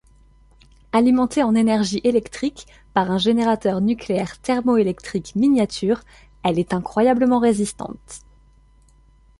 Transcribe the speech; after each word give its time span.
Alimentée 0.93 1.43
en 1.43 1.53
énergie 1.53 2.01
électrique 2.03 2.65
par 2.95 3.11
un 3.11 3.19
générateur 3.19 3.81
nucléaire 3.81 4.39
thermoélectrique 4.41 5.35
miniature, 5.35 6.01
elle 6.43 6.57
est 6.57 6.73
incroyablement 6.73 7.37
résistante. 7.37 8.21